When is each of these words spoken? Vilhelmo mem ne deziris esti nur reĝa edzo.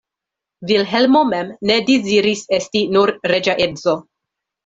Vilhelmo 0.69 1.19
mem 1.33 1.51
ne 1.71 1.75
deziris 1.91 2.41
esti 2.59 2.83
nur 2.97 3.13
reĝa 3.35 3.57
edzo. 3.69 3.97